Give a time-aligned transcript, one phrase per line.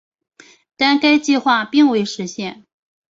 [0.77, 2.65] 但该计划并未实现。